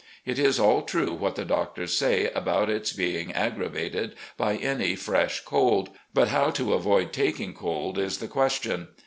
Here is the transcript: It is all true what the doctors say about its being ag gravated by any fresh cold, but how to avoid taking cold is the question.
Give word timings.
It 0.25 0.39
is 0.39 0.59
all 0.59 0.81
true 0.81 1.13
what 1.13 1.35
the 1.35 1.45
doctors 1.45 1.95
say 1.95 2.31
about 2.31 2.71
its 2.71 2.91
being 2.91 3.31
ag 3.33 3.53
gravated 3.55 4.15
by 4.35 4.55
any 4.55 4.95
fresh 4.95 5.41
cold, 5.41 5.91
but 6.11 6.29
how 6.29 6.49
to 6.49 6.73
avoid 6.73 7.13
taking 7.13 7.53
cold 7.53 7.99
is 7.99 8.17
the 8.17 8.27
question. 8.27 8.87